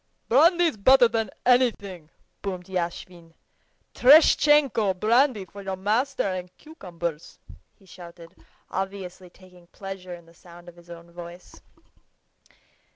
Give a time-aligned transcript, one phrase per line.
[0.29, 2.09] "Brandy's better than anything,"
[2.41, 3.35] boomed Yashvin.
[3.93, 4.99] "Tereshtchenko!
[4.99, 7.37] brandy for your master and cucumbers,"
[7.75, 8.33] he shouted,
[8.71, 11.61] obviously taking pleasure in the sound of his own voice.